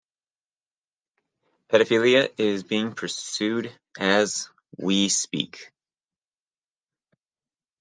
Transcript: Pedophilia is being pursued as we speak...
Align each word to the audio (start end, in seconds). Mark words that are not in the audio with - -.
Pedophilia 1.69 2.33
is 2.39 2.63
being 2.63 2.95
pursued 2.95 3.71
as 3.99 4.49
we 4.79 5.09
speak... 5.09 5.71